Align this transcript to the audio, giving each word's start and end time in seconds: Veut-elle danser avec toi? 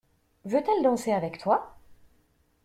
Veut-elle 0.45 0.81
danser 0.81 1.11
avec 1.13 1.37
toi? 1.37 1.77